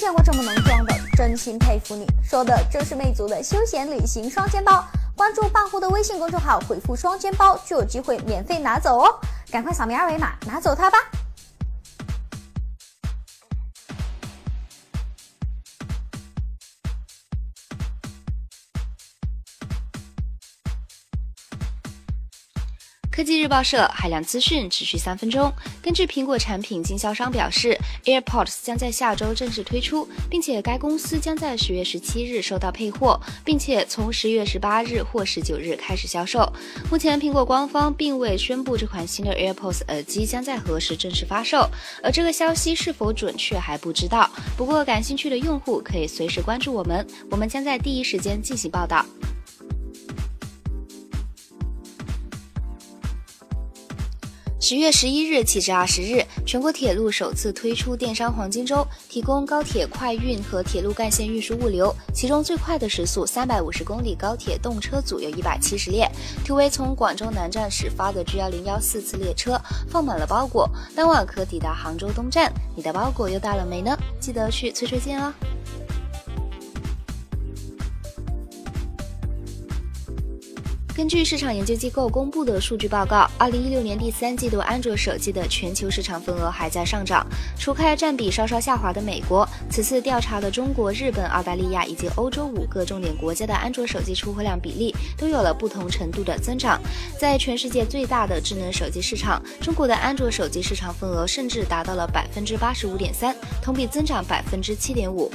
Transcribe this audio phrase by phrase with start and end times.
[0.00, 2.06] 见过这么能装的，真心佩服你！
[2.24, 4.82] 说的正是魅族的休闲旅行双肩包。
[5.14, 9.14] 关注半壶的微信公众号，回复“双肩包”就有机会免费拿走哦！
[9.50, 10.96] 赶快扫描二维码拿走它吧！
[23.10, 25.52] 科技日报社海量资讯，持续三分钟。
[25.82, 36.50] 根据苹果产品经销商表示，AirPods 将在下周正式推出，并且该公司将在十月十七日收到配货，并且从十月十八日或十九日开始销售。
[36.88, 41.68] 目前，苹果官方并未宣布这款新的 AirPods 耳机将在何时正式发售，
[42.04, 44.30] 而这个消息是否准确还不知道。
[44.56, 49.04] 不过，感兴趣的用户可以随时关注我们，我们将在第一时间进行报道。
[54.62, 61.90] 十月十一日起至二十日，全国铁路首次推出电商黄金周，提供高铁快运和铁路干线运输物流。
[62.12, 66.06] 其中最快的时速三百五十公里高铁动车组有一百七十列，
[66.44, 72.52] 图为从广州南站始发的 G 幺零幺四次列车，放满了包裹，当晚可抵达杭州东站。
[72.76, 73.96] 你的包裹又到了没呢？
[74.20, 75.32] 记得去催催件哦。
[80.96, 87.26] 根据市场研究机构公布的数据报告，二零一六年第三季度安卓手机的全球市场份额还在上涨，
[87.58, 96.78] 除开占比稍稍下滑的美国，此次调查的中国、日本、澳大利亚以及欧洲五个重点国家的安卓手机出货量比例都有了不同程度的增长。
[97.18, 105.30] 在全世界最大的智能手机市场，中国的安卓手机市场份额甚至达到了百分之八十五点三，同比增长百分之七点五。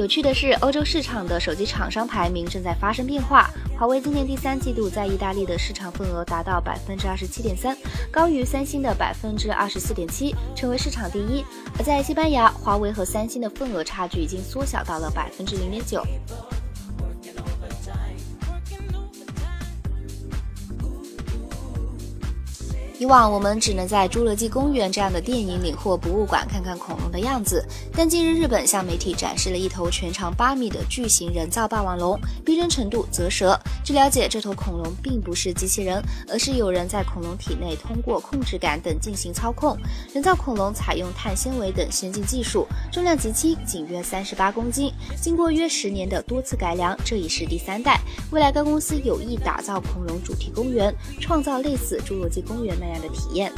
[0.00, 3.50] 有趣的是，欧洲市场的手机厂商排名正在发生变化。
[3.78, 7.76] 华为今年第三季度在意大利的市场份额达到百分之二十七点三，
[8.10, 11.44] 高于三星的百分之二十四点七，成为市场第一。
[11.78, 16.02] 而在西班牙，华为和三星的份额差距已经缩小到了百分之零点九。
[23.00, 27.64] 以往我们只能在侏罗纪公园这样的电影里或博物馆看看恐龙的样子，
[27.96, 33.58] 但近日日本向媒体展示了一头全长八米的巨型人造霸王龙，逼真程度啧舌。
[33.82, 39.74] 据了解，这头恐龙并不是机器人，而是有人在恐龙体内通过控制杆等进行操控。
[40.12, 44.92] 人造恐龙采用碳纤维等先进技术，重量极轻，仅约三十八公斤。
[45.18, 47.98] 经过约十年的多次改良，这已是第三代。
[48.30, 52.89] 未来该公司有意打造恐龙主题公园，创造类似侏罗纪公园那。
[52.90, 53.52] 样的体验。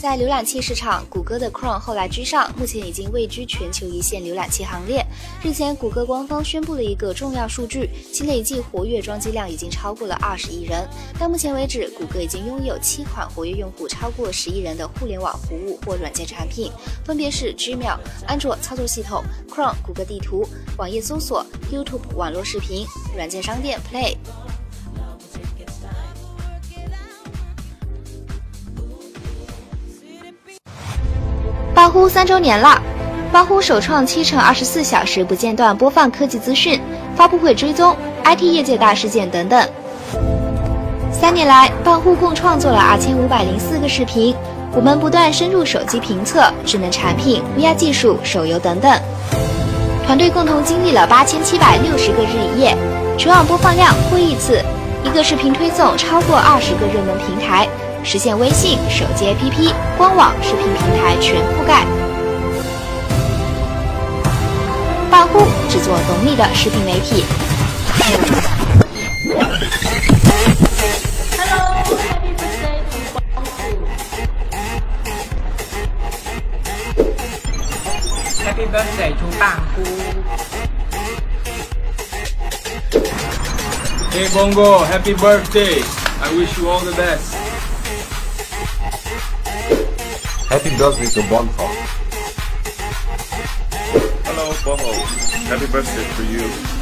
[0.00, 5.04] 在浏览器市场，谷歌的 Chrome 后来居上，目前已经位居全球一线浏览器行列。
[5.44, 10.88] 日前，谷歌官方宣布了一个重要数据，其累计活跃装机量已经超过了二十亿人。
[11.18, 16.72] 到目前为止，谷歌已经拥有七款活跃用户超过十亿人的互联网服务或软件产品，
[17.04, 24.16] 分别是 Gmail、安卓操作系统、Chrome、谷歌地图、网页搜索、YouTube 网络视频、软件商店 Play。
[31.80, 32.78] 八呼三周年了，
[33.32, 36.78] 八呼首创七乘二十四小时不间断播放科技资讯、
[37.16, 39.66] 发布会追踪、IT 业界大事件等等。
[41.10, 44.36] 三年来，八呼共创作了二千五百零四个视频。
[44.74, 49.00] 我们不断深入手机评测、智能产品、VR 技术、手游等等。
[50.04, 52.76] 团队共同经历了八千七百六十个日一夜，
[53.16, 54.62] 全网播放量破亿次，
[55.02, 57.66] 一个视频推送超过二十个热门平台。
[58.02, 61.84] 实现微信手机 APP、官网、视频平台全覆盖。
[65.10, 67.24] 半呼制作懂你的视频媒体。
[78.44, 79.82] Happy birthday to 半呼。
[84.12, 85.82] Hey Bongo, happy birthday!
[86.22, 87.39] I wish you all the best.
[90.48, 91.68] Happy birthday to Bonfire.
[94.24, 94.92] Hello, Boho.
[95.48, 96.79] Happy birthday to you.